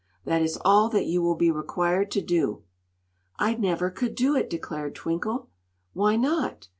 That 0.25 0.41
is 0.41 0.57
all 0.65 0.89
that 0.89 1.05
you 1.05 1.21
will 1.21 1.35
be 1.35 1.51
required 1.51 2.09
to 2.09 2.23
do." 2.23 2.63
"I 3.37 3.53
never 3.53 3.91
could 3.91 4.15
do 4.15 4.35
it!" 4.35 4.49
declared 4.49 4.95
Twinkle. 4.95 5.49
"Why 5.93 6.15
not?" 6.15 6.69